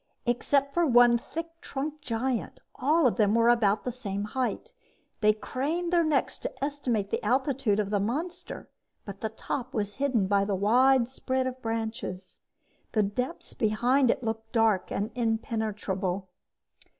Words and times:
Except 0.25 0.73
for 0.73 0.83
one 0.83 1.19
thick 1.19 1.61
trunked 1.61 2.01
giant, 2.01 2.59
all 2.73 3.05
of 3.05 3.17
them 3.17 3.35
were 3.35 3.49
about 3.49 3.83
the 3.83 3.91
same 3.91 4.23
height. 4.23 4.73
They 5.19 5.31
craned 5.31 5.93
their 5.93 6.03
necks 6.03 6.39
to 6.39 6.63
estimate 6.63 7.11
the 7.11 7.23
altitude 7.23 7.79
of 7.79 7.91
the 7.91 7.99
monster, 7.99 8.67
but 9.05 9.21
the 9.21 9.29
top 9.29 9.75
was 9.75 9.93
hidden 10.01 10.25
by 10.25 10.43
the 10.43 10.55
wide 10.55 11.07
spread 11.07 11.45
of 11.45 11.61
branches. 11.61 12.39
The 12.93 13.03
depths 13.03 13.53
behind 13.53 14.09
it 14.09 14.23
looked 14.23 14.51
dark 14.53 14.91
and 14.91 15.11
impenetrable. 15.13 16.29